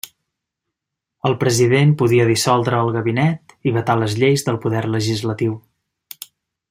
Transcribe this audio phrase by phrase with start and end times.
[1.29, 5.55] El president podia dissoldre el gabinet i vetar les lleis del poder legislatiu.